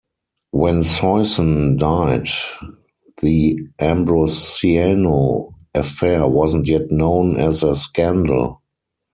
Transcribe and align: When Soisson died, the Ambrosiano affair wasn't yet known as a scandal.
When 0.49 0.81
Soisson 0.83 1.77
died, 1.77 2.27
the 3.21 3.59
Ambrosiano 3.79 5.53
affair 5.75 6.25
wasn't 6.27 6.67
yet 6.67 6.89
known 6.89 7.37
as 7.39 7.61
a 7.61 7.75
scandal. 7.75 8.63